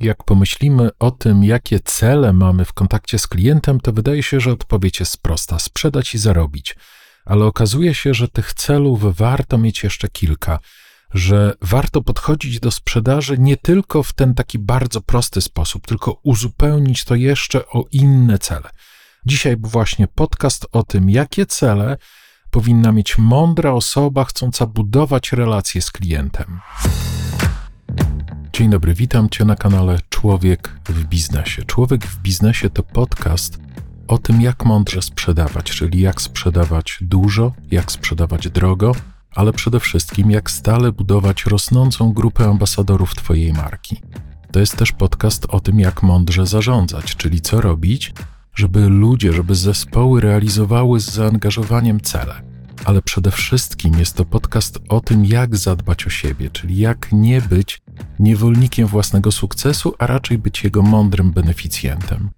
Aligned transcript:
Jak 0.00 0.24
pomyślimy 0.24 0.90
o 0.98 1.10
tym, 1.10 1.44
jakie 1.44 1.80
cele 1.80 2.32
mamy 2.32 2.64
w 2.64 2.72
kontakcie 2.72 3.18
z 3.18 3.26
klientem, 3.26 3.80
to 3.80 3.92
wydaje 3.92 4.22
się, 4.22 4.40
że 4.40 4.52
odpowiedź 4.52 5.00
jest 5.00 5.22
prosta: 5.22 5.58
sprzedać 5.58 6.14
i 6.14 6.18
zarobić. 6.18 6.76
Ale 7.24 7.44
okazuje 7.44 7.94
się, 7.94 8.14
że 8.14 8.28
tych 8.28 8.54
celów 8.54 9.16
warto 9.16 9.58
mieć 9.58 9.82
jeszcze 9.82 10.08
kilka, 10.08 10.58
że 11.14 11.54
warto 11.62 12.02
podchodzić 12.02 12.60
do 12.60 12.70
sprzedaży 12.70 13.38
nie 13.38 13.56
tylko 13.56 14.02
w 14.02 14.12
ten 14.12 14.34
taki 14.34 14.58
bardzo 14.58 15.00
prosty 15.00 15.40
sposób, 15.40 15.86
tylko 15.86 16.20
uzupełnić 16.22 17.04
to 17.04 17.14
jeszcze 17.14 17.66
o 17.66 17.84
inne 17.92 18.38
cele. 18.38 18.70
Dzisiaj 19.26 19.56
właśnie 19.58 20.08
podcast 20.08 20.66
o 20.72 20.82
tym, 20.82 21.10
jakie 21.10 21.46
cele 21.46 21.96
powinna 22.50 22.92
mieć 22.92 23.18
mądra 23.18 23.72
osoba 23.72 24.24
chcąca 24.24 24.66
budować 24.66 25.32
relacje 25.32 25.82
z 25.82 25.90
klientem. 25.90 26.60
Dzień 28.60 28.70
dobry, 28.70 28.94
witam 28.94 29.28
Cię 29.28 29.44
na 29.44 29.56
kanale 29.56 29.98
Człowiek 30.08 30.80
w 30.88 31.04
Biznesie. 31.04 31.64
Człowiek 31.64 32.06
w 32.06 32.22
Biznesie 32.22 32.70
to 32.70 32.82
podcast 32.82 33.58
o 34.08 34.18
tym, 34.18 34.40
jak 34.40 34.64
mądrze 34.64 35.02
sprzedawać, 35.02 35.64
czyli 35.64 36.00
jak 36.00 36.22
sprzedawać 36.22 36.98
dużo, 37.00 37.52
jak 37.70 37.92
sprzedawać 37.92 38.48
drogo, 38.48 38.92
ale 39.34 39.52
przede 39.52 39.80
wszystkim 39.80 40.30
jak 40.30 40.50
stale 40.50 40.92
budować 40.92 41.46
rosnącą 41.46 42.12
grupę 42.12 42.44
ambasadorów 42.44 43.14
Twojej 43.14 43.52
marki. 43.52 44.00
To 44.52 44.60
jest 44.60 44.76
też 44.76 44.92
podcast 44.92 45.46
o 45.48 45.60
tym, 45.60 45.80
jak 45.80 46.02
mądrze 46.02 46.46
zarządzać, 46.46 47.16
czyli 47.16 47.40
co 47.40 47.60
robić, 47.60 48.12
żeby 48.54 48.88
ludzie, 48.88 49.32
żeby 49.32 49.54
zespoły 49.54 50.20
realizowały 50.20 51.00
z 51.00 51.10
zaangażowaniem 51.10 52.00
cele. 52.00 52.49
Ale 52.84 53.02
przede 53.02 53.30
wszystkim 53.30 53.98
jest 53.98 54.16
to 54.16 54.24
podcast 54.24 54.78
o 54.88 55.00
tym, 55.00 55.24
jak 55.24 55.56
zadbać 55.56 56.06
o 56.06 56.10
siebie, 56.10 56.50
czyli 56.50 56.78
jak 56.78 57.08
nie 57.12 57.40
być 57.40 57.82
niewolnikiem 58.18 58.86
własnego 58.86 59.32
sukcesu, 59.32 59.94
a 59.98 60.06
raczej 60.06 60.38
być 60.38 60.64
jego 60.64 60.82
mądrym 60.82 61.32
beneficjentem. 61.32 62.30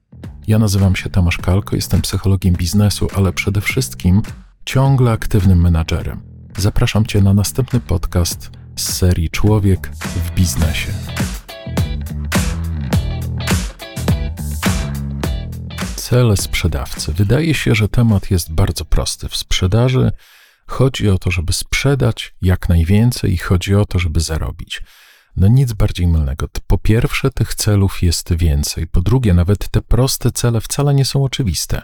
Ja 0.46 0.58
nazywam 0.58 0.96
się 0.96 1.10
Tomasz 1.10 1.38
Kalko, 1.38 1.76
jestem 1.76 2.02
psychologiem 2.02 2.54
biznesu, 2.54 3.08
ale 3.14 3.32
przede 3.32 3.60
wszystkim 3.60 4.22
ciągle 4.64 5.10
aktywnym 5.10 5.60
menadżerem. 5.60 6.20
Zapraszam 6.58 7.06
Cię 7.06 7.20
na 7.20 7.34
następny 7.34 7.80
podcast 7.80 8.50
z 8.76 8.92
serii 8.92 9.30
Człowiek 9.30 9.90
w 9.96 10.34
biznesie. 10.34 10.92
Cele 16.12 16.36
sprzedawcy. 16.36 17.12
Wydaje 17.12 17.54
się, 17.54 17.74
że 17.74 17.88
temat 17.88 18.30
jest 18.30 18.52
bardzo 18.52 18.84
prosty. 18.84 19.28
W 19.28 19.36
sprzedaży 19.36 20.12
chodzi 20.66 21.10
o 21.10 21.18
to, 21.18 21.30
żeby 21.30 21.52
sprzedać 21.52 22.34
jak 22.42 22.68
najwięcej 22.68 23.32
i 23.32 23.38
chodzi 23.38 23.74
o 23.74 23.84
to, 23.84 23.98
żeby 23.98 24.20
zarobić. 24.20 24.82
No 25.36 25.48
nic 25.48 25.72
bardziej 25.72 26.06
mylnego. 26.06 26.46
Po 26.66 26.78
pierwsze, 26.78 27.30
tych 27.30 27.54
celów 27.54 28.02
jest 28.02 28.34
więcej. 28.34 28.86
Po 28.86 29.00
drugie, 29.00 29.34
nawet 29.34 29.68
te 29.68 29.82
proste 29.82 30.30
cele 30.30 30.60
wcale 30.60 30.94
nie 30.94 31.04
są 31.04 31.24
oczywiste. 31.24 31.82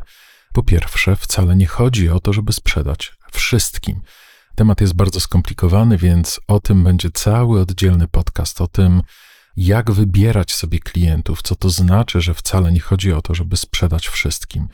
Po 0.52 0.62
pierwsze, 0.62 1.16
wcale 1.16 1.56
nie 1.56 1.66
chodzi 1.66 2.08
o 2.08 2.20
to, 2.20 2.32
żeby 2.32 2.52
sprzedać 2.52 3.12
wszystkim. 3.32 4.00
Temat 4.54 4.80
jest 4.80 4.94
bardzo 4.94 5.20
skomplikowany, 5.20 5.98
więc 5.98 6.40
o 6.48 6.60
tym 6.60 6.84
będzie 6.84 7.10
cały 7.10 7.60
oddzielny 7.60 8.08
podcast. 8.08 8.60
O 8.60 8.66
tym, 8.66 9.02
jak 9.58 9.90
wybierać 9.90 10.52
sobie 10.52 10.78
klientów, 10.78 11.42
co 11.42 11.56
to 11.56 11.70
znaczy, 11.70 12.20
że 12.20 12.34
wcale 12.34 12.72
nie 12.72 12.80
chodzi 12.80 13.12
o 13.12 13.22
to, 13.22 13.34
żeby 13.34 13.56
sprzedać 13.56 14.08
wszystkim. 14.08 14.68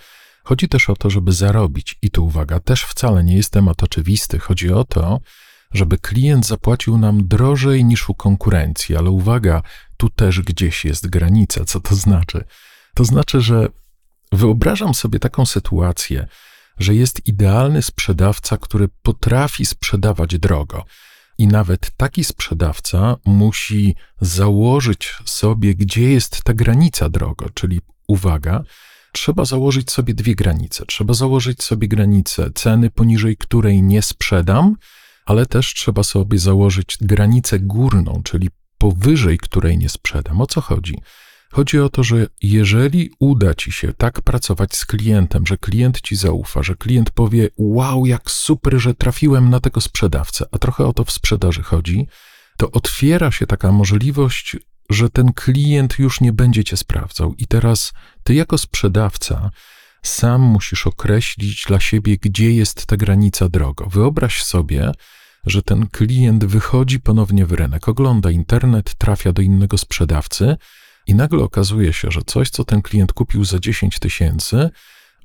Chodzi 0.44 0.68
też 0.68 0.90
o 0.90 0.96
to, 0.96 1.10
żeby 1.10 1.32
zarobić. 1.32 1.98
I 2.02 2.10
tu 2.10 2.26
uwaga, 2.26 2.60
też 2.60 2.84
wcale 2.84 3.24
nie 3.24 3.36
jest 3.36 3.50
temat 3.50 3.82
oczywisty. 3.82 4.38
Chodzi 4.38 4.72
o 4.72 4.84
to, 4.84 5.20
żeby 5.72 5.98
klient 5.98 6.46
zapłacił 6.46 6.98
nam 6.98 7.28
drożej 7.28 7.84
niż 7.84 8.08
u 8.08 8.14
konkurencji, 8.14 8.96
ale 8.96 9.10
uwaga, 9.10 9.62
tu 9.96 10.10
też 10.10 10.40
gdzieś 10.40 10.84
jest 10.84 11.06
granica. 11.06 11.64
Co 11.64 11.80
to 11.80 11.94
znaczy? 11.94 12.44
To 12.94 13.04
znaczy, 13.04 13.40
że 13.40 13.68
wyobrażam 14.32 14.94
sobie 14.94 15.18
taką 15.18 15.46
sytuację, 15.46 16.26
że 16.78 16.94
jest 16.94 17.26
idealny 17.26 17.82
sprzedawca, 17.82 18.56
który 18.56 18.88
potrafi 19.02 19.66
sprzedawać 19.66 20.38
drogo. 20.38 20.84
I 21.38 21.46
nawet 21.46 21.90
taki 21.96 22.24
sprzedawca 22.24 23.16
musi 23.24 23.94
założyć 24.20 25.14
sobie, 25.24 25.74
gdzie 25.74 26.10
jest 26.10 26.42
ta 26.42 26.54
granica 26.54 27.08
drogo, 27.08 27.46
czyli 27.54 27.80
uwaga, 28.08 28.62
trzeba 29.12 29.44
założyć 29.44 29.90
sobie 29.90 30.14
dwie 30.14 30.34
granice. 30.34 30.86
Trzeba 30.86 31.14
założyć 31.14 31.62
sobie 31.62 31.88
granicę 31.88 32.50
ceny, 32.54 32.90
poniżej 32.90 33.36
której 33.36 33.82
nie 33.82 34.02
sprzedam, 34.02 34.76
ale 35.26 35.46
też 35.46 35.74
trzeba 35.74 36.02
sobie 36.02 36.38
założyć 36.38 36.98
granicę 37.00 37.58
górną, 37.58 38.22
czyli 38.24 38.48
powyżej 38.78 39.38
której 39.38 39.78
nie 39.78 39.88
sprzedam. 39.88 40.40
O 40.40 40.46
co 40.46 40.60
chodzi? 40.60 40.98
Chodzi 41.54 41.78
o 41.78 41.88
to, 41.88 42.02
że 42.02 42.26
jeżeli 42.42 43.10
uda 43.18 43.54
ci 43.54 43.72
się 43.72 43.92
tak 43.92 44.22
pracować 44.22 44.76
z 44.76 44.86
klientem, 44.86 45.46
że 45.46 45.58
klient 45.58 46.00
ci 46.00 46.16
zaufa, 46.16 46.62
że 46.62 46.74
klient 46.74 47.10
powie: 47.10 47.48
Wow, 47.58 48.06
jak 48.06 48.30
super, 48.30 48.78
że 48.78 48.94
trafiłem 48.94 49.50
na 49.50 49.60
tego 49.60 49.80
sprzedawcę, 49.80 50.44
a 50.52 50.58
trochę 50.58 50.86
o 50.86 50.92
to 50.92 51.04
w 51.04 51.10
sprzedaży 51.10 51.62
chodzi, 51.62 52.06
to 52.56 52.70
otwiera 52.70 53.30
się 53.30 53.46
taka 53.46 53.72
możliwość, 53.72 54.56
że 54.90 55.10
ten 55.10 55.32
klient 55.32 55.98
już 55.98 56.20
nie 56.20 56.32
będzie 56.32 56.64
cię 56.64 56.76
sprawdzał. 56.76 57.34
I 57.38 57.46
teraz 57.46 57.92
ty, 58.24 58.34
jako 58.34 58.58
sprzedawca, 58.58 59.50
sam 60.02 60.40
musisz 60.40 60.86
określić 60.86 61.64
dla 61.64 61.80
siebie, 61.80 62.16
gdzie 62.20 62.50
jest 62.50 62.86
ta 62.86 62.96
granica 62.96 63.48
drogo. 63.48 63.86
Wyobraź 63.86 64.42
sobie, 64.42 64.92
że 65.46 65.62
ten 65.62 65.86
klient 65.86 66.44
wychodzi 66.44 67.00
ponownie 67.00 67.46
w 67.46 67.52
rynek, 67.52 67.88
ogląda 67.88 68.30
internet, 68.30 68.94
trafia 68.94 69.32
do 69.32 69.42
innego 69.42 69.78
sprzedawcy 69.78 70.56
i 71.06 71.14
nagle 71.14 71.44
okazuje 71.44 71.92
się, 71.92 72.10
że 72.10 72.20
coś, 72.26 72.50
co 72.50 72.64
ten 72.64 72.82
klient 72.82 73.12
kupił 73.12 73.44
za 73.44 73.58
10 73.58 73.98
tysięcy, 73.98 74.70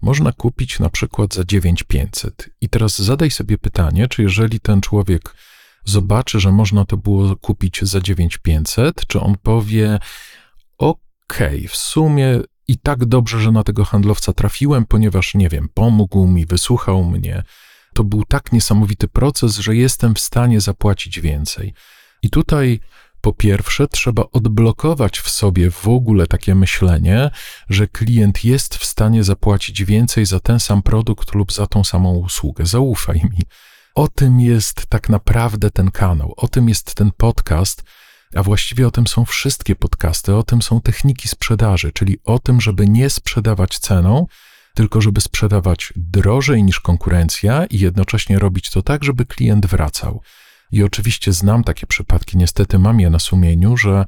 można 0.01 0.31
kupić 0.31 0.79
na 0.79 0.89
przykład 0.89 1.33
za 1.33 1.43
9500. 1.43 2.49
I 2.61 2.69
teraz 2.69 3.01
zadaj 3.01 3.31
sobie 3.31 3.57
pytanie, 3.57 4.07
czy 4.07 4.21
jeżeli 4.21 4.59
ten 4.59 4.81
człowiek 4.81 5.35
zobaczy, 5.85 6.39
że 6.39 6.51
można 6.51 6.85
to 6.85 6.97
było 6.97 7.35
kupić 7.35 7.81
za 7.81 8.01
9500, 8.01 9.07
czy 9.07 9.19
on 9.19 9.35
powie: 9.43 9.99
OK, 10.77 11.39
w 11.69 11.77
sumie 11.77 12.39
i 12.67 12.77
tak 12.77 13.05
dobrze, 13.05 13.39
że 13.39 13.51
na 13.51 13.63
tego 13.63 13.85
handlowca 13.85 14.33
trafiłem, 14.33 14.85
ponieważ 14.85 15.35
nie 15.35 15.49
wiem, 15.49 15.69
pomógł 15.73 16.27
mi, 16.27 16.45
wysłuchał 16.45 17.03
mnie. 17.03 17.43
To 17.93 18.03
był 18.03 18.23
tak 18.25 18.51
niesamowity 18.51 19.07
proces, 19.07 19.57
że 19.57 19.75
jestem 19.75 20.15
w 20.15 20.19
stanie 20.19 20.61
zapłacić 20.61 21.19
więcej. 21.19 21.73
I 22.21 22.29
tutaj 22.29 22.79
po 23.21 23.33
pierwsze, 23.33 23.87
trzeba 23.87 24.23
odblokować 24.31 25.19
w 25.19 25.29
sobie 25.29 25.71
w 25.71 25.87
ogóle 25.87 26.27
takie 26.27 26.55
myślenie, 26.55 27.31
że 27.69 27.87
klient 27.87 28.45
jest 28.45 28.75
w 28.75 28.85
stanie 28.85 29.23
zapłacić 29.23 29.83
więcej 29.83 30.25
za 30.25 30.39
ten 30.39 30.59
sam 30.59 30.81
produkt 30.81 31.35
lub 31.35 31.53
za 31.53 31.67
tą 31.67 31.83
samą 31.83 32.15
usługę. 32.15 32.65
Zaufaj 32.65 33.15
mi. 33.15 33.41
O 33.95 34.07
tym 34.07 34.39
jest 34.39 34.87
tak 34.87 35.09
naprawdę 35.09 35.71
ten 35.71 35.91
kanał, 35.91 36.33
o 36.37 36.47
tym 36.47 36.69
jest 36.69 36.95
ten 36.95 37.11
podcast, 37.17 37.83
a 38.35 38.43
właściwie 38.43 38.87
o 38.87 38.91
tym 38.91 39.07
są 39.07 39.25
wszystkie 39.25 39.75
podcasty, 39.75 40.35
o 40.35 40.43
tym 40.43 40.61
są 40.61 40.81
techniki 40.81 41.27
sprzedaży, 41.27 41.91
czyli 41.91 42.17
o 42.25 42.39
tym, 42.39 42.61
żeby 42.61 42.87
nie 42.87 43.09
sprzedawać 43.09 43.79
ceną, 43.79 44.25
tylko 44.73 45.01
żeby 45.01 45.21
sprzedawać 45.21 45.93
drożej 45.95 46.63
niż 46.63 46.79
konkurencja 46.79 47.65
i 47.65 47.79
jednocześnie 47.79 48.39
robić 48.39 48.69
to 48.69 48.81
tak, 48.81 49.03
żeby 49.03 49.25
klient 49.25 49.65
wracał. 49.65 50.21
I 50.71 50.83
oczywiście 50.83 51.33
znam 51.33 51.63
takie 51.63 51.87
przypadki, 51.87 52.37
niestety 52.37 52.79
mam 52.79 52.99
je 52.99 53.09
na 53.09 53.19
sumieniu, 53.19 53.77
że 53.77 54.05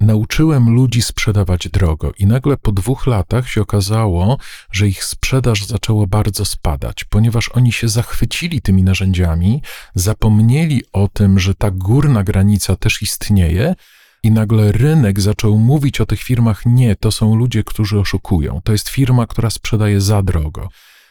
nauczyłem 0.00 0.74
ludzi 0.74 1.02
sprzedawać 1.02 1.68
drogo 1.68 2.12
i 2.18 2.26
nagle 2.26 2.56
po 2.56 2.72
dwóch 2.72 3.06
latach 3.06 3.48
się 3.48 3.62
okazało, 3.62 4.38
że 4.72 4.88
ich 4.88 5.04
sprzedaż 5.04 5.64
zaczęła 5.64 6.06
bardzo 6.06 6.44
spadać, 6.44 7.04
ponieważ 7.04 7.48
oni 7.48 7.72
się 7.72 7.88
zachwycili 7.88 8.62
tymi 8.62 8.82
narzędziami, 8.82 9.62
zapomnieli 9.94 10.82
o 10.92 11.08
tym, 11.08 11.38
że 11.38 11.54
ta 11.54 11.70
górna 11.70 12.24
granica 12.24 12.76
też 12.76 13.02
istnieje. 13.02 13.74
I 14.22 14.30
nagle 14.30 14.72
rynek 14.72 15.20
zaczął 15.20 15.58
mówić 15.58 16.00
o 16.00 16.06
tych 16.06 16.22
firmach: 16.22 16.66
Nie, 16.66 16.96
to 16.96 17.12
są 17.12 17.34
ludzie, 17.34 17.64
którzy 17.64 17.98
oszukują. 17.98 18.60
To 18.64 18.72
jest 18.72 18.88
firma, 18.88 19.26
która 19.26 19.50
sprzedaje 19.50 20.00
za 20.00 20.22
drogo. 20.22 20.68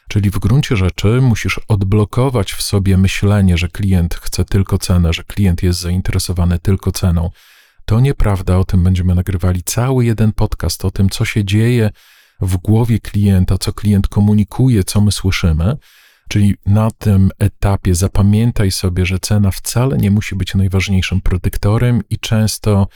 Czyli 0.09 0.29
w 0.29 0.39
gruncie 0.39 0.75
rzeczy 0.75 1.21
musisz 1.21 1.59
odblokować 1.67 2.53
w 2.53 2.61
sobie 2.61 2.97
myślenie, 2.97 3.57
że 3.57 3.67
klient 3.67 4.15
chce 4.15 4.45
tylko 4.45 4.77
cenę, 4.77 5.13
że 5.13 5.23
klient 5.23 5.63
jest 5.63 5.79
zainteresowany 5.79 6.59
tylko 6.59 6.91
ceną. 6.91 7.29
To 7.85 7.99
nieprawda, 7.99 8.57
o 8.57 8.63
tym 8.63 8.83
będziemy 8.83 9.15
nagrywali 9.15 9.63
cały 9.63 10.05
jeden 10.05 10.33
podcast, 10.33 10.85
o 10.85 10.91
tym, 10.91 11.09
co 11.09 11.25
się 11.25 11.45
dzieje 11.45 11.89
w 12.41 12.57
głowie 12.57 12.99
klienta, 12.99 13.57
co 13.57 13.73
klient 13.73 14.07
komunikuje, 14.07 14.83
co 14.83 15.01
my 15.01 15.11
słyszymy. 15.11 15.77
Czyli 16.29 16.55
na 16.65 16.91
tym 16.91 17.29
etapie 17.39 17.95
zapamiętaj 17.95 18.71
sobie, 18.71 19.05
że 19.05 19.19
cena 19.19 19.51
wcale 19.51 19.97
nie 19.97 20.11
musi 20.11 20.35
być 20.35 20.55
najważniejszym 20.55 21.21
predyktorem 21.21 22.03
i 22.09 22.19
często 22.19 22.87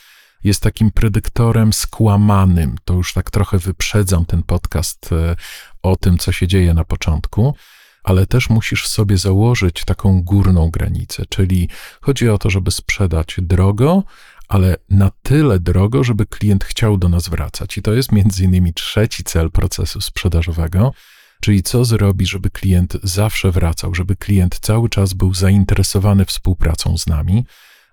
jest 0.44 0.62
takim 0.62 0.92
predyktorem 0.92 1.74
skłamanym. 1.74 2.76
To 2.86 2.94
już 2.94 3.14
tak 3.14 3.32
trochę 3.32 3.58
wyprzedzam 3.58 4.26
ten 4.26 4.44
podcast 4.44 5.10
e, 5.12 5.36
o 5.84 5.96
tym, 5.96 6.18
co 6.18 6.32
się 6.32 6.48
dzieje 6.48 6.74
na 6.74 6.86
początku, 6.86 7.56
ale 8.04 8.26
też 8.26 8.50
musisz 8.50 8.88
sobie 8.88 9.18
założyć 9.18 9.86
taką 9.86 10.24
górną 10.24 10.70
granicę, 10.70 11.24
czyli 11.30 11.70
chodzi 12.02 12.30
o 12.30 12.38
to, 12.38 12.50
żeby 12.50 12.72
sprzedać 12.72 13.36
drogo, 13.38 14.04
ale 14.48 14.76
na 14.90 15.12
tyle 15.22 15.60
drogo, 15.60 16.04
żeby 16.04 16.26
klient 16.26 16.64
chciał 16.64 16.98
do 16.98 17.10
nas 17.10 17.30
wracać. 17.30 17.78
I 17.78 17.82
to 17.82 17.94
jest 17.94 18.12
między 18.12 18.44
innymi 18.44 18.74
trzeci 18.74 19.24
cel 19.24 19.52
procesu 19.52 20.02
sprzedażowego, 20.02 20.94
czyli 21.42 21.64
co 21.64 21.86
zrobić, 21.86 22.30
żeby 22.30 22.50
klient 22.50 22.98
zawsze 23.04 23.52
wracał, 23.52 23.96
żeby 23.96 24.16
klient 24.16 24.60
cały 24.60 24.90
czas 24.90 25.14
był 25.14 25.34
zainteresowany 25.34 26.26
współpracą 26.26 26.98
z 26.98 27.08
nami. 27.08 27.46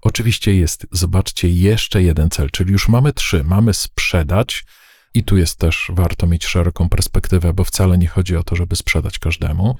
Oczywiście 0.02 0.54
jest, 0.54 0.86
zobaczcie, 0.92 1.48
jeszcze 1.48 2.02
jeden 2.02 2.30
cel, 2.30 2.50
czyli 2.50 2.72
już 2.72 2.88
mamy 2.88 3.12
trzy. 3.12 3.44
Mamy 3.44 3.74
sprzedać, 3.74 4.64
i 5.14 5.24
tu 5.24 5.36
jest 5.36 5.58
też 5.58 5.90
warto 5.94 6.26
mieć 6.26 6.46
szeroką 6.46 6.88
perspektywę, 6.88 7.54
bo 7.54 7.64
wcale 7.64 7.98
nie 7.98 8.08
chodzi 8.08 8.36
o 8.36 8.42
to, 8.42 8.56
żeby 8.56 8.76
sprzedać 8.76 9.18
każdemu, 9.18 9.76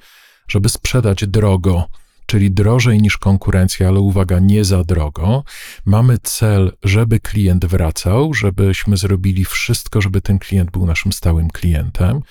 żeby 0.47 0.69
sprzedać 0.69 1.27
drogo, 1.27 1.87
czyli 2.25 2.51
drożej 2.51 3.01
niż 3.01 3.17
konkurencja, 3.17 3.87
ale 3.87 3.99
uwaga, 3.99 4.39
nie 4.39 4.65
za 4.65 4.83
drogo. 4.83 5.43
Mamy 5.85 6.17
cel, 6.23 6.71
żeby 6.83 7.19
klient 7.19 7.65
wracał, 7.65 8.33
żebyśmy 8.33 8.97
zrobili 8.97 9.45
wszystko, 9.45 10.01
żeby 10.01 10.21
ten 10.21 10.39
klient 10.39 10.71
był 10.71 10.85
naszym 10.85 11.13
stałym 11.13 11.49
klientem. 11.49 12.21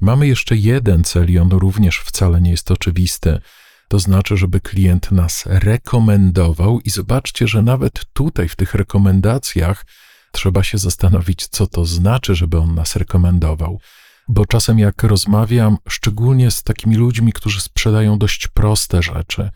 Mamy 0.00 0.26
jeszcze 0.26 0.56
jeden 0.56 1.04
cel, 1.04 1.30
i 1.30 1.38
on 1.38 1.48
również 1.48 1.98
wcale 1.98 2.40
nie 2.40 2.50
jest 2.50 2.70
oczywisty. 2.70 3.40
To 3.88 3.98
znaczy, 3.98 4.36
żeby 4.36 4.60
klient 4.60 5.12
nas 5.12 5.44
rekomendował, 5.46 6.80
i 6.80 6.90
zobaczcie, 6.90 7.48
że 7.48 7.62
nawet 7.62 8.04
tutaj 8.12 8.48
w 8.48 8.56
tych 8.56 8.74
rekomendacjach 8.74 9.84
trzeba 10.32 10.62
się 10.62 10.78
zastanowić, 10.78 11.46
co 11.46 11.66
to 11.66 11.84
znaczy, 11.84 12.34
żeby 12.34 12.58
on 12.58 12.74
nas 12.74 12.96
rekomendował. 12.96 13.80
Bo 14.28 14.46
czasem, 14.46 14.78
jak 14.78 15.02
rozmawiam, 15.02 15.78
szczególnie 15.88 16.50
z 16.50 16.62
takimi 16.62 16.96
ludźmi, 16.96 17.32
którzy 17.32 17.60
sprzedają 17.60 18.18
dość 18.18 18.48
proste 18.48 19.02
rzeczy, 19.02 19.50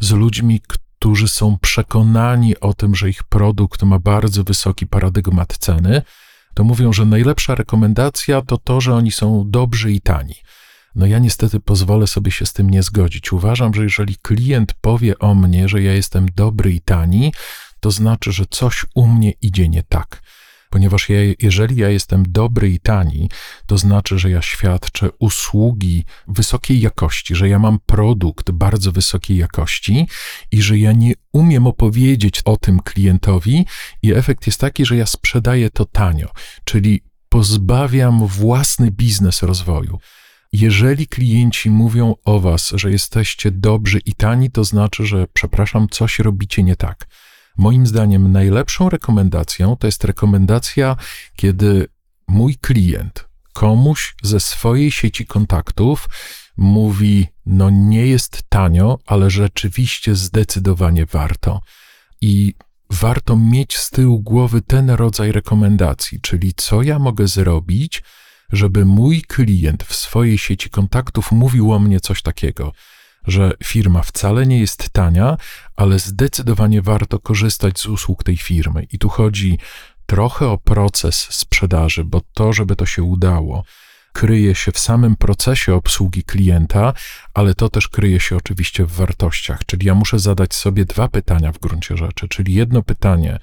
z 0.00 0.12
ludźmi, 0.12 0.60
którzy 0.68 1.28
są 1.28 1.58
przekonani 1.58 2.60
o 2.60 2.74
tym, 2.74 2.94
że 2.94 3.10
ich 3.10 3.24
produkt 3.24 3.82
ma 3.82 3.98
bardzo 3.98 4.44
wysoki 4.44 4.86
paradygmat 4.86 5.58
ceny, 5.58 6.02
to 6.54 6.64
mówią, 6.64 6.92
że 6.92 7.06
najlepsza 7.06 7.54
rekomendacja 7.54 8.42
to 8.42 8.58
to, 8.58 8.80
że 8.80 8.94
oni 8.94 9.12
są 9.12 9.44
dobrzy 9.50 9.92
i 9.92 10.00
tani. 10.00 10.34
No 10.94 11.06
ja 11.06 11.18
niestety 11.18 11.60
pozwolę 11.60 12.06
sobie 12.06 12.30
się 12.30 12.46
z 12.46 12.52
tym 12.52 12.70
nie 12.70 12.82
zgodzić. 12.82 13.32
Uważam, 13.32 13.74
że 13.74 13.82
jeżeli 13.82 14.16
klient 14.16 14.74
powie 14.80 15.18
o 15.18 15.34
mnie, 15.34 15.68
że 15.68 15.82
ja 15.82 15.92
jestem 15.92 16.26
dobry 16.36 16.72
i 16.72 16.80
tani, 16.80 17.32
to 17.84 17.90
znaczy, 17.90 18.32
że 18.32 18.44
coś 18.50 18.86
u 18.94 19.06
mnie 19.06 19.32
idzie 19.42 19.68
nie 19.68 19.82
tak. 19.82 20.22
Ponieważ 20.70 21.08
ja, 21.08 21.16
jeżeli 21.42 21.76
ja 21.76 21.88
jestem 21.88 22.24
dobry 22.28 22.70
i 22.70 22.80
tani, 22.80 23.30
to 23.66 23.78
znaczy, 23.78 24.18
że 24.18 24.30
ja 24.30 24.42
świadczę 24.42 25.08
usługi 25.18 26.04
wysokiej 26.28 26.80
jakości, 26.80 27.34
że 27.34 27.48
ja 27.48 27.58
mam 27.58 27.78
produkt 27.86 28.50
bardzo 28.50 28.92
wysokiej 28.92 29.36
jakości 29.36 30.06
i 30.52 30.62
że 30.62 30.78
ja 30.78 30.92
nie 30.92 31.12
umiem 31.32 31.66
opowiedzieć 31.66 32.42
o 32.44 32.56
tym 32.56 32.80
klientowi, 32.80 33.66
i 34.02 34.12
efekt 34.12 34.46
jest 34.46 34.60
taki, 34.60 34.86
że 34.86 34.96
ja 34.96 35.06
sprzedaję 35.06 35.70
to 35.70 35.84
tanio, 35.84 36.28
czyli 36.64 37.00
pozbawiam 37.28 38.26
własny 38.26 38.90
biznes 38.90 39.42
rozwoju. 39.42 39.98
Jeżeli 40.52 41.06
klienci 41.06 41.70
mówią 41.70 42.14
o 42.24 42.40
Was, 42.40 42.72
że 42.74 42.90
jesteście 42.90 43.50
dobrzy 43.50 43.98
i 43.98 44.14
tani, 44.14 44.50
to 44.50 44.64
znaczy, 44.64 45.06
że 45.06 45.26
przepraszam, 45.32 45.88
coś 45.88 46.18
robicie 46.18 46.62
nie 46.62 46.76
tak. 46.76 47.06
Moim 47.56 47.86
zdaniem 47.86 48.32
najlepszą 48.32 48.88
rekomendacją 48.88 49.76
to 49.76 49.86
jest 49.86 50.04
rekomendacja, 50.04 50.96
kiedy 51.36 51.86
mój 52.28 52.56
klient 52.56 53.28
komuś 53.52 54.14
ze 54.22 54.40
swojej 54.40 54.90
sieci 54.90 55.26
kontaktów 55.26 56.08
mówi: 56.56 57.26
No, 57.46 57.70
nie 57.70 58.06
jest 58.06 58.42
tanio, 58.48 58.98
ale 59.06 59.30
rzeczywiście 59.30 60.14
zdecydowanie 60.14 61.06
warto. 61.06 61.60
I 62.20 62.54
warto 62.90 63.36
mieć 63.36 63.76
z 63.76 63.90
tyłu 63.90 64.20
głowy 64.20 64.62
ten 64.62 64.90
rodzaj 64.90 65.32
rekomendacji, 65.32 66.20
czyli 66.20 66.52
co 66.56 66.82
ja 66.82 66.98
mogę 66.98 67.28
zrobić, 67.28 68.02
żeby 68.52 68.84
mój 68.84 69.22
klient 69.22 69.82
w 69.82 69.94
swojej 69.94 70.38
sieci 70.38 70.70
kontaktów 70.70 71.32
mówił 71.32 71.72
o 71.72 71.78
mnie 71.78 72.00
coś 72.00 72.22
takiego 72.22 72.72
że 73.26 73.52
firma 73.64 74.02
wcale 74.02 74.46
nie 74.46 74.60
jest 74.60 74.90
tania, 74.90 75.36
ale 75.76 75.98
zdecydowanie 75.98 76.82
warto 76.82 77.18
korzystać 77.18 77.80
z 77.80 77.86
usług 77.86 78.24
tej 78.24 78.36
firmy. 78.36 78.86
I 78.92 78.98
tu 78.98 79.08
chodzi 79.08 79.58
trochę 80.06 80.48
o 80.48 80.58
proces 80.58 81.28
sprzedaży, 81.30 82.04
bo 82.04 82.20
to, 82.34 82.52
żeby 82.52 82.76
to 82.76 82.86
się 82.86 83.02
udało, 83.02 83.64
kryje 84.12 84.54
się 84.54 84.72
w 84.72 84.78
samym 84.78 85.16
procesie 85.16 85.74
obsługi 85.74 86.22
klienta, 86.22 86.92
ale 87.34 87.54
to 87.54 87.68
też 87.68 87.88
kryje 87.88 88.20
się 88.20 88.36
oczywiście 88.36 88.84
w 88.84 88.92
wartościach. 88.92 89.60
Czyli 89.66 89.86
ja 89.86 89.94
muszę 89.94 90.18
zadać 90.18 90.54
sobie 90.54 90.84
dwa 90.84 91.08
pytania 91.08 91.52
w 91.52 91.58
gruncie 91.58 91.96
rzeczy. 91.96 92.28
Czyli 92.28 92.54
jedno 92.54 92.82
pytanie, 92.82 93.38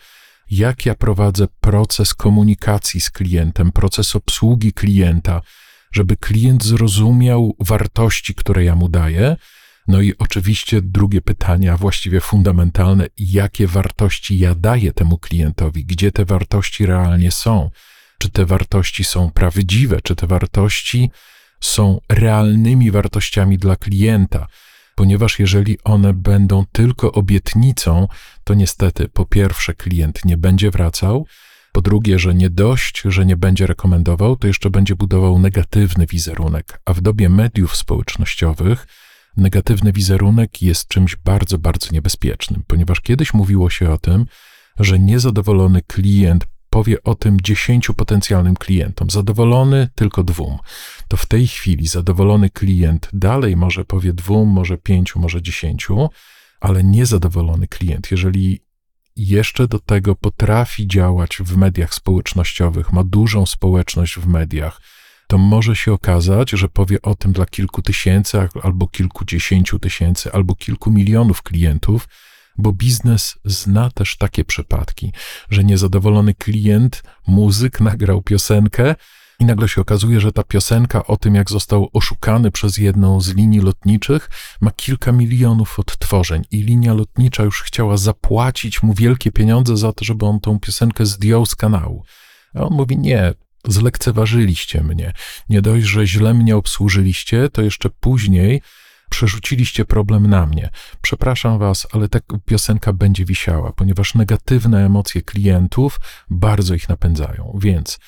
jak 0.51 0.85
ja 0.85 0.95
prowadzę 0.95 1.47
proces 1.61 2.13
komunikacji 2.13 3.01
z 3.01 3.09
klientem, 3.09 3.71
proces 3.71 4.15
obsługi 4.15 4.73
klienta, 4.73 5.41
żeby 5.91 6.17
klient 6.17 6.63
zrozumiał 6.63 7.55
wartości, 7.59 8.35
które 8.35 8.63
ja 8.63 8.75
mu 8.75 8.89
daję, 8.89 9.35
no 9.87 10.01
i 10.01 10.13
oczywiście 10.17 10.81
drugie 10.81 11.21
pytanie, 11.21 11.73
a 11.73 11.77
właściwie 11.77 12.21
fundamentalne, 12.21 13.07
jakie 13.17 13.67
wartości 13.67 14.39
ja 14.39 14.55
daję 14.55 14.93
temu 14.93 15.17
klientowi, 15.17 15.85
gdzie 15.85 16.11
te 16.11 16.25
wartości 16.25 16.85
realnie 16.85 17.31
są, 17.31 17.69
czy 18.17 18.29
te 18.29 18.45
wartości 18.45 19.03
są 19.03 19.31
prawdziwe, 19.31 20.01
czy 20.01 20.15
te 20.15 20.27
wartości 20.27 21.11
są 21.61 21.99
realnymi 22.09 22.91
wartościami 22.91 23.57
dla 23.57 23.75
klienta. 23.75 24.47
Ponieważ 24.95 25.39
jeżeli 25.39 25.77
one 25.83 26.13
będą 26.13 26.65
tylko 26.71 27.11
obietnicą, 27.11 28.07
to 28.43 28.53
niestety 28.53 29.09
po 29.09 29.25
pierwsze 29.25 29.73
klient 29.73 30.25
nie 30.25 30.37
będzie 30.37 30.71
wracał, 30.71 31.25
po 31.71 31.81
drugie, 31.81 32.19
że 32.19 32.33
nie 32.33 32.49
dość, 32.49 33.01
że 33.05 33.25
nie 33.25 33.37
będzie 33.37 33.67
rekomendował, 33.67 34.35
to 34.35 34.47
jeszcze 34.47 34.69
będzie 34.69 34.95
budował 34.95 35.39
negatywny 35.39 36.05
wizerunek. 36.05 36.81
A 36.85 36.93
w 36.93 37.01
dobie 37.01 37.29
mediów 37.29 37.75
społecznościowych 37.75 38.87
negatywny 39.37 39.93
wizerunek 39.93 40.61
jest 40.61 40.87
czymś 40.87 41.15
bardzo, 41.15 41.57
bardzo 41.57 41.87
niebezpiecznym, 41.91 42.63
ponieważ 42.67 43.01
kiedyś 43.01 43.33
mówiło 43.33 43.69
się 43.69 43.89
o 43.89 43.97
tym, 43.97 44.25
że 44.79 44.99
niezadowolony 44.99 45.81
klient 45.81 46.45
powie 46.69 47.03
o 47.03 47.15
tym 47.15 47.41
dziesięciu 47.41 47.93
potencjalnym 47.93 48.55
klientom, 48.55 49.09
zadowolony 49.09 49.89
tylko 49.95 50.23
dwóm. 50.23 50.57
To 51.07 51.17
w 51.17 51.25
tej 51.25 51.47
chwili 51.47 51.87
zadowolony 51.87 52.49
klient 52.49 53.09
dalej 53.13 53.55
może 53.55 53.85
powie 53.85 54.13
dwóm, 54.13 54.49
może 54.49 54.77
pięciu, 54.77 55.19
może 55.19 55.41
dziesięciu, 55.41 56.09
ale 56.59 56.83
niezadowolony 56.83 57.67
klient, 57.67 58.11
jeżeli 58.11 58.59
jeszcze 59.15 59.67
do 59.67 59.79
tego 59.79 60.15
potrafi 60.15 60.87
działać 60.87 61.37
w 61.39 61.57
mediach 61.57 61.93
społecznościowych, 61.93 62.93
ma 62.93 63.03
dużą 63.03 63.45
społeczność 63.45 64.19
w 64.19 64.27
mediach, 64.27 64.81
to 65.31 65.37
może 65.37 65.75
się 65.75 65.93
okazać, 65.93 66.49
że 66.49 66.69
powie 66.69 67.01
o 67.01 67.15
tym 67.15 67.31
dla 67.31 67.45
kilku 67.45 67.81
tysięcy, 67.81 68.47
albo 68.63 68.87
kilkudziesięciu 68.87 69.79
tysięcy, 69.79 70.31
albo 70.31 70.55
kilku 70.55 70.91
milionów 70.91 71.41
klientów, 71.41 72.07
bo 72.57 72.71
biznes 72.73 73.35
zna 73.45 73.89
też 73.89 74.17
takie 74.17 74.45
przypadki, 74.45 75.13
że 75.49 75.63
niezadowolony 75.63 76.33
klient, 76.33 77.03
muzyk 77.27 77.79
nagrał 77.81 78.21
piosenkę 78.21 78.95
i 79.39 79.45
nagle 79.45 79.67
się 79.67 79.81
okazuje, 79.81 80.19
że 80.19 80.31
ta 80.31 80.43
piosenka 80.43 81.07
o 81.07 81.17
tym, 81.17 81.35
jak 81.35 81.49
został 81.49 81.89
oszukany 81.93 82.51
przez 82.51 82.77
jedną 82.77 83.21
z 83.21 83.33
linii 83.33 83.59
lotniczych, 83.59 84.29
ma 84.61 84.71
kilka 84.71 85.11
milionów 85.11 85.79
odtworzeń 85.79 86.43
i 86.51 86.63
linia 86.63 86.93
lotnicza 86.93 87.43
już 87.43 87.61
chciała 87.61 87.97
zapłacić 87.97 88.83
mu 88.83 88.93
wielkie 88.93 89.31
pieniądze 89.31 89.77
za 89.77 89.93
to, 89.93 90.05
żeby 90.05 90.25
on 90.25 90.39
tą 90.39 90.59
piosenkę 90.59 91.05
zdjął 91.05 91.45
z 91.45 91.55
kanału. 91.55 92.03
A 92.55 92.63
on 92.63 92.73
mówi: 92.73 92.97
Nie, 92.97 93.33
zlekceważyliście 93.67 94.83
mnie. 94.83 95.13
Nie 95.49 95.61
dość, 95.61 95.85
że 95.85 96.07
źle 96.07 96.33
mnie 96.33 96.57
obsłużyliście, 96.57 97.49
to 97.49 97.61
jeszcze 97.61 97.89
później 97.89 98.61
przerzuciliście 99.09 99.85
problem 99.85 100.27
na 100.27 100.45
mnie. 100.45 100.69
Przepraszam 101.01 101.59
was, 101.59 101.87
ale 101.91 102.09
ta 102.09 102.19
piosenka 102.45 102.93
będzie 102.93 103.25
wisiała, 103.25 103.71
ponieważ 103.71 104.15
negatywne 104.15 104.85
emocje 104.85 105.21
klientów 105.21 105.99
bardzo 106.29 106.73
ich 106.73 106.89
napędzają. 106.89 107.59
Więc 107.61 107.99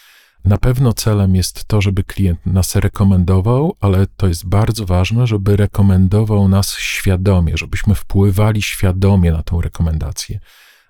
na 0.46 0.58
pewno 0.58 0.94
celem 0.94 1.36
jest 1.36 1.66
to, 1.66 1.82
żeby 1.82 2.04
klient 2.04 2.46
nas 2.46 2.76
rekomendował, 2.76 3.76
ale 3.80 4.08
to 4.08 4.28
jest 4.28 4.46
bardzo 4.46 4.86
ważne, 4.86 5.28
żeby 5.28 5.58
rekomendował 5.58 6.48
nas 6.48 6.78
świadomie, 6.78 7.58
żebyśmy 7.58 7.96
wpływali 7.96 8.62
świadomie 8.62 9.32
na 9.32 9.44
tą 9.44 9.62
rekomendację. 9.62 10.40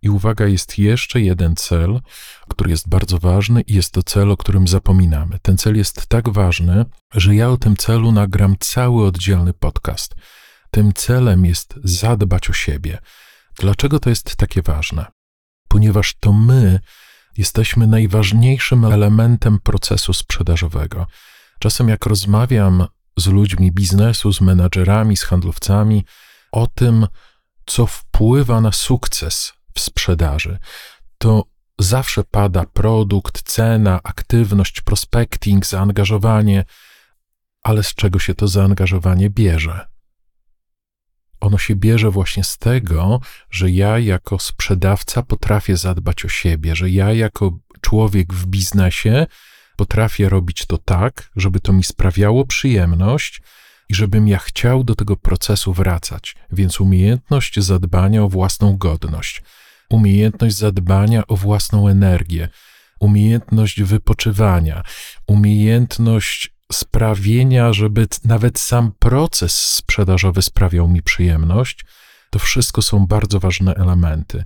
I 0.01 0.09
uwaga, 0.09 0.45
jest 0.45 0.79
jeszcze 0.79 1.21
jeden 1.21 1.55
cel, 1.55 2.01
który 2.63 2.71
jest 2.71 2.89
bardzo 2.89 3.17
ważny 3.17 3.61
i 3.61 3.73
jest 3.73 3.91
to 3.91 4.03
cel, 4.03 4.31
o 4.31 4.37
którym 4.37 4.67
zapominamy. 4.67 5.39
Ten 5.41 5.57
cel 5.57 5.77
jest 5.77 6.07
tak 6.07 6.29
ważny, 6.29 6.85
że 7.13 7.35
ja 7.35 7.49
o 7.49 7.57
tym 7.57 7.77
celu 7.77 8.11
nagram 8.11 8.55
cały 8.59 9.05
oddzielny 9.05 9.53
podcast. 9.53 10.15
Tym 10.71 10.93
celem 10.93 11.45
jest 11.45 11.79
zadbać 11.83 12.49
o 12.49 12.53
siebie. 12.53 12.97
Dlaczego 13.59 13.99
to 13.99 14.09
jest 14.09 14.35
takie 14.35 14.61
ważne? 14.61 15.05
Ponieważ 15.67 16.15
to 16.19 16.33
my 16.33 16.79
jesteśmy 17.37 17.87
najważniejszym 17.87 18.85
elementem 18.85 19.59
procesu 19.63 20.13
sprzedażowego. 20.13 21.07
Czasem, 21.59 21.89
jak 21.89 22.05
rozmawiam 22.05 22.87
z 23.17 23.27
ludźmi 23.27 23.71
biznesu, 23.71 24.33
z 24.33 24.41
menadżerami, 24.41 25.17
z 25.17 25.23
handlowcami 25.23 26.05
o 26.51 26.67
tym, 26.67 27.07
co 27.65 27.85
wpływa 27.85 28.61
na 28.61 28.71
sukces 28.71 29.53
w 29.75 29.79
sprzedaży, 29.79 30.59
to 31.17 31.52
zawsze 31.79 32.23
pada 32.23 32.65
produkt, 32.65 33.41
cena, 33.41 33.99
aktywność, 34.03 34.81
prospecting, 34.81 35.65
zaangażowanie, 35.65 36.65
ale 37.61 37.83
z 37.83 37.95
czego 37.95 38.19
się 38.19 38.35
to 38.35 38.47
zaangażowanie 38.47 39.29
bierze? 39.29 39.87
Ono 41.39 41.57
się 41.57 41.75
bierze 41.75 42.11
właśnie 42.11 42.43
z 42.43 42.57
tego, 42.57 43.19
że 43.49 43.71
ja 43.71 43.99
jako 43.99 44.39
sprzedawca 44.39 45.23
potrafię 45.23 45.77
zadbać 45.77 46.25
o 46.25 46.29
siebie, 46.29 46.75
że 46.75 46.89
ja 46.89 47.13
jako 47.13 47.57
człowiek 47.81 48.33
w 48.33 48.45
biznesie 48.45 49.25
potrafię 49.77 50.29
robić 50.29 50.65
to 50.65 50.77
tak, 50.77 51.29
żeby 51.35 51.59
to 51.59 51.73
mi 51.73 51.83
sprawiało 51.83 52.45
przyjemność 52.45 53.41
i 53.89 53.95
żebym 53.95 54.27
ja 54.27 54.39
chciał 54.39 54.83
do 54.83 54.95
tego 54.95 55.17
procesu 55.17 55.73
wracać. 55.73 56.35
Więc 56.51 56.81
umiejętność 56.81 57.59
zadbania 57.59 58.23
o 58.23 58.29
własną 58.29 58.77
godność, 58.77 59.43
umiejętność 59.93 60.55
zadbania 60.55 61.27
o 61.27 61.35
własną 61.35 61.87
energię, 61.87 62.49
umiejętność 62.99 63.83
wypoczywania, 63.83 64.83
umiejętność 65.27 66.55
sprawienia, 66.71 67.73
żeby 67.73 68.07
nawet 68.25 68.59
sam 68.59 68.91
proces 68.99 69.55
sprzedażowy 69.55 70.41
sprawiał 70.41 70.87
mi 70.87 71.01
przyjemność, 71.01 71.85
to 72.29 72.39
wszystko 72.39 72.81
są 72.81 73.05
bardzo 73.05 73.39
ważne 73.39 73.75
elementy. 73.75 74.43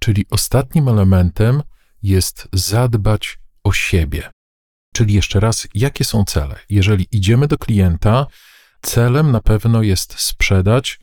Czyli 0.00 0.26
ostatnim 0.30 0.88
elementem 0.88 1.62
jest 2.02 2.48
zadbać 2.52 3.38
o 3.64 3.72
siebie. 3.72 4.30
Czyli 4.94 5.14
jeszcze 5.14 5.40
raz, 5.40 5.68
jakie 5.74 6.04
są 6.04 6.24
cele? 6.24 6.58
Jeżeli 6.68 7.08
idziemy 7.12 7.48
do 7.48 7.58
klienta, 7.58 8.26
celem 8.82 9.32
na 9.32 9.40
pewno 9.40 9.82
jest 9.82 10.20
sprzedać. 10.20 10.98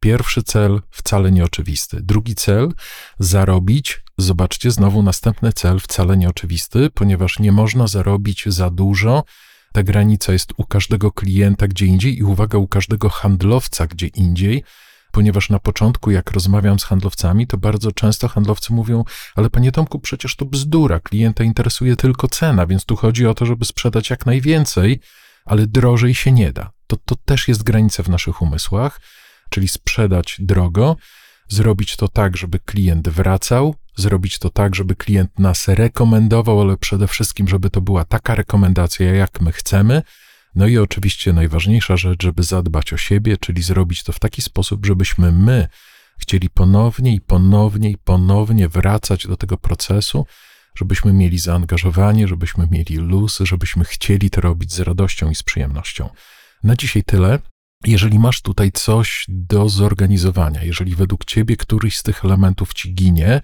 Pierwszy 0.00 0.42
cel 0.42 0.80
wcale 0.90 1.32
nieoczywisty. 1.32 2.02
Drugi 2.02 2.34
cel 2.34 2.72
zarobić. 3.18 4.02
Zobaczcie, 4.18 4.70
znowu 4.70 5.02
następny 5.02 5.52
cel 5.52 5.80
wcale 5.80 6.16
nieoczywisty, 6.16 6.90
ponieważ 6.90 7.38
nie 7.38 7.52
można 7.52 7.86
zarobić 7.86 8.44
za 8.46 8.70
dużo. 8.70 9.24
Ta 9.72 9.82
granica 9.82 10.32
jest 10.32 10.52
u 10.56 10.64
każdego 10.64 11.12
klienta 11.12 11.68
gdzie 11.68 11.86
indziej 11.86 12.18
i 12.18 12.22
uwaga, 12.22 12.58
u 12.58 12.68
każdego 12.68 13.08
handlowca 13.08 13.86
gdzie 13.86 14.06
indziej 14.06 14.64
ponieważ 15.12 15.50
na 15.50 15.58
początku, 15.58 16.10
jak 16.10 16.30
rozmawiam 16.30 16.78
z 16.78 16.84
handlowcami, 16.84 17.46
to 17.46 17.56
bardzo 17.56 17.92
często 17.92 18.28
handlowcy 18.28 18.72
mówią: 18.72 19.04
Ale 19.34 19.50
panie 19.50 19.72
Tomku, 19.72 19.98
przecież 19.98 20.36
to 20.36 20.44
bzdura, 20.44 21.00
klienta 21.00 21.44
interesuje 21.44 21.96
tylko 21.96 22.28
cena, 22.28 22.66
więc 22.66 22.84
tu 22.84 22.96
chodzi 22.96 23.26
o 23.26 23.34
to, 23.34 23.46
żeby 23.46 23.64
sprzedać 23.64 24.10
jak 24.10 24.26
najwięcej, 24.26 25.00
ale 25.44 25.66
drożej 25.66 26.14
się 26.14 26.32
nie 26.32 26.52
da. 26.52 26.70
To, 26.86 26.96
to 27.04 27.16
też 27.24 27.48
jest 27.48 27.62
granica 27.62 28.02
w 28.02 28.08
naszych 28.08 28.42
umysłach, 28.42 29.00
czyli 29.48 29.68
sprzedać 29.68 30.36
drogo, 30.38 30.96
zrobić 31.48 31.96
to 31.96 32.08
tak, 32.08 32.36
żeby 32.36 32.58
klient 32.58 33.08
wracał, 33.08 33.74
zrobić 33.96 34.38
to 34.38 34.50
tak, 34.50 34.74
żeby 34.74 34.96
klient 34.96 35.38
nas 35.38 35.68
rekomendował, 35.68 36.60
ale 36.60 36.76
przede 36.76 37.06
wszystkim, 37.06 37.48
żeby 37.48 37.70
to 37.70 37.80
była 37.80 38.04
taka 38.04 38.34
rekomendacja, 38.34 39.14
jak 39.14 39.40
my 39.40 39.52
chcemy 39.52 40.02
no 40.54 40.66
i 40.66 40.78
oczywiście 40.78 41.32
najważniejsza 41.32 41.96
rzecz, 41.96 42.22
żeby 42.22 42.42
zadbać 42.42 42.92
o 42.92 42.96
siebie, 42.96 43.36
czyli 43.36 43.62
zrobić 43.62 44.02
to 44.02 44.12
w 44.12 44.18
taki 44.18 44.42
sposób, 44.42 44.86
żebyśmy 44.86 45.32
my 45.32 45.68
chcieli 46.18 46.50
ponownie 46.50 47.14
i 47.14 47.20
ponownie 47.20 47.90
i 47.90 47.96
ponownie 47.98 48.68
wracać 48.68 49.26
do 49.26 49.36
tego 49.36 49.56
procesu, 49.56 50.26
żebyśmy 50.74 51.12
mieli 51.12 51.38
zaangażowanie, 51.38 52.28
żebyśmy 52.28 52.68
mieli 52.70 52.96
luz, 52.96 53.38
żebyśmy 53.42 53.84
chcieli 53.84 54.30
to 54.30 54.40
robić 54.40 54.72
z 54.72 54.80
radością 54.80 55.30
i 55.30 55.34
z 55.34 55.42
przyjemnością. 55.42 56.08
Na 56.64 56.76
dzisiaj 56.76 57.04
tyle. 57.04 57.38
Jeżeli 57.84 58.18
masz 58.18 58.42
tutaj 58.42 58.72
coś 58.72 59.24
do 59.28 59.68
zorganizowania, 59.68 60.62
jeżeli 60.62 60.94
według 60.94 61.24
ciebie 61.24 61.56
któryś 61.56 61.98
z 61.98 62.02
tych 62.02 62.24
elementów 62.24 62.74
ci 62.74 62.94
ginie, 62.94 63.40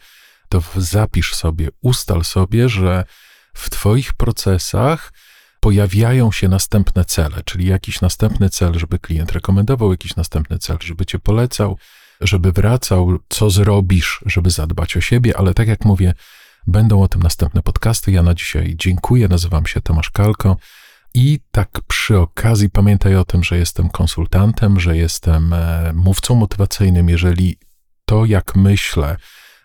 to 0.48 0.62
zapisz 0.76 1.34
sobie, 1.34 1.68
ustal 1.82 2.24
sobie, 2.24 2.68
że 2.68 3.04
w 3.54 3.70
twoich 3.70 4.12
procesach 4.12 5.12
pojawiają 5.60 6.32
się 6.32 6.48
następne 6.48 7.04
cele, 7.04 7.42
czyli 7.44 7.66
jakiś 7.66 8.00
następny 8.00 8.50
cel, 8.50 8.78
żeby 8.78 8.98
klient 8.98 9.32
rekomendował, 9.32 9.90
jakiś 9.90 10.16
następny 10.16 10.58
cel, 10.58 10.76
żeby 10.80 11.06
cię 11.06 11.18
polecał, 11.18 11.78
żeby 12.20 12.52
wracał, 12.52 13.18
co 13.28 13.50
zrobisz, 13.50 14.20
żeby 14.26 14.50
zadbać 14.50 14.96
o 14.96 15.00
siebie, 15.00 15.36
ale 15.36 15.54
tak 15.54 15.68
jak 15.68 15.84
mówię, 15.84 16.14
będą 16.66 17.02
o 17.02 17.08
tym 17.08 17.22
następne 17.22 17.62
podcasty. 17.62 18.12
Ja 18.12 18.22
na 18.22 18.34
dzisiaj 18.34 18.74
dziękuję, 18.76 19.28
nazywam 19.28 19.66
się 19.66 19.80
Tomasz 19.80 20.10
Kalko. 20.10 20.56
I 21.14 21.40
tak 21.50 21.80
przy 21.88 22.18
okazji 22.18 22.70
pamiętaj 22.70 23.16
o 23.16 23.24
tym, 23.24 23.44
że 23.44 23.58
jestem 23.58 23.88
konsultantem, 23.88 24.80
że 24.80 24.96
jestem 24.96 25.52
e, 25.52 25.92
mówcą 25.94 26.34
motywacyjnym. 26.34 27.08
Jeżeli 27.08 27.58
to, 28.04 28.24
jak 28.24 28.56
myślę, 28.56 29.16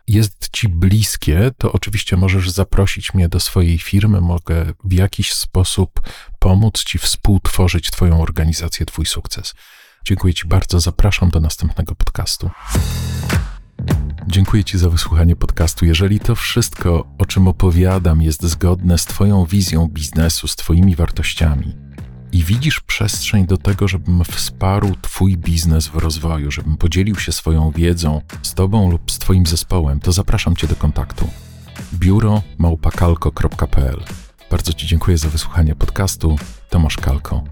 jest 0.08 0.50
ci 0.50 0.70
bliskie, 0.70 1.51
to 1.58 1.72
oczywiście 1.72 2.18
możesz 2.18 2.50
zaprosić 2.50 3.13
mnie 3.13 3.29
do 3.29 3.39
swojej 3.39 3.77
firmy, 3.77 4.22
mogę 4.22 4.65
w 4.84 4.94
jakiś 4.94 5.34
sposób 5.34 6.01
pomóc 6.39 6.84
ci 6.84 6.98
współtworzyć 6.98 7.91
Twoją 7.91 8.22
organizację, 8.22 8.86
Twój 8.86 9.06
sukces. 9.06 9.53
Dziękuję 10.06 10.34
Ci 10.34 10.48
bardzo, 10.48 10.79
zapraszam 10.79 11.29
do 11.29 11.39
następnego 11.39 11.96
podcastu. 11.96 12.50
Dziękuję 14.28 14.64
Ci 14.64 14.78
za 14.78 14.90
wysłuchanie 14.90 15.36
podcastu. 15.36 15.86
Jeżeli 15.86 16.20
to 16.20 16.36
wszystko, 16.36 17.08
o 17.18 17.26
czym 17.26 17.48
opowiadam, 17.48 18.22
jest 18.22 18.44
zgodne 18.44 18.98
z 18.98 19.06
Twoją 19.06 19.46
wizją 19.46 19.88
biznesu, 19.88 20.48
z 20.48 20.56
Twoimi 20.56 20.96
wartościami, 20.96 21.76
i 22.32 22.44
widzisz 22.44 22.80
przestrzeń 22.80 23.46
do 23.46 23.58
tego, 23.58 23.88
żebym 23.88 24.24
wsparł 24.24 24.96
Twój 25.02 25.38
biznes 25.38 25.88
w 25.88 25.96
rozwoju, 25.96 26.52
żebym 26.52 26.78
podzielił 26.78 27.16
się 27.16 27.32
swoją 27.32 27.72
wiedzą 27.72 28.22
z 28.42 28.54
Tobą 28.54 28.92
lub 28.92 29.12
z 29.12 29.20
Twoim 29.20 29.46
zespołem, 29.46 30.00
to 30.00 30.12
zapraszam 30.12 30.56
Cię 30.56 30.68
do 30.68 30.76
kontaktu. 30.76 31.30
Biuro 31.94 32.42
małpakalko.pl 32.58 34.04
Bardzo 34.52 34.74
Ci 34.74 34.88
dziękuję 34.88 35.18
za 35.18 35.30
wysłuchanie 35.30 35.76
podcastu. 35.76 36.36
Tomasz 36.70 36.98
Kalko. 36.98 37.44